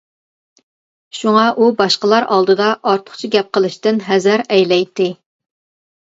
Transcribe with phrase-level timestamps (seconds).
[1.17, 5.07] شۇڭا ئۇ باشقىلار ئالدىدا ئارتۇقچە گەپ قىلىشتىن ھەزەر ئەيلەيتتى.